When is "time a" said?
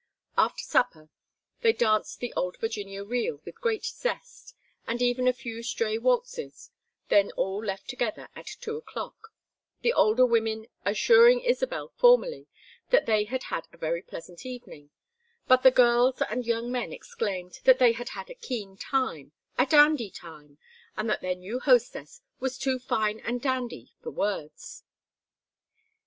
18.77-19.67